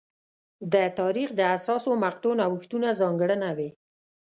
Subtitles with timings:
[0.73, 3.69] د تاریخ د حساسو مقطعو نوښتونه ځانګړنه وې.